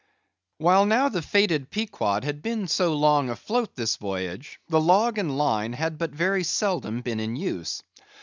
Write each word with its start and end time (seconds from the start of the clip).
While 0.57 0.87
now 0.87 1.09
the 1.09 1.21
fated 1.21 1.69
Pequod 1.69 2.23
had 2.23 2.41
been 2.41 2.67
so 2.67 2.95
long 2.95 3.29
afloat 3.29 3.75
this 3.75 3.97
voyage, 3.97 4.59
the 4.67 4.81
log 4.81 5.19
and 5.19 5.37
line 5.37 5.73
had 5.73 5.99
but 5.99 6.09
very 6.09 6.43
seldom 6.43 7.01
been 7.01 7.19
in 7.19 7.35
use. 7.35 7.83